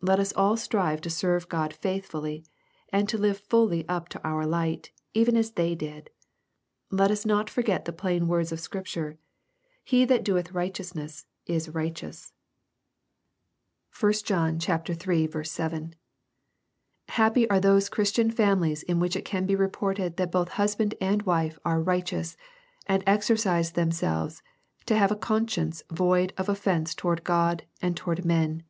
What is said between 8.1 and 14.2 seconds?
words of Scripture, ^^He that doeth righteousness is righteous," LUKE,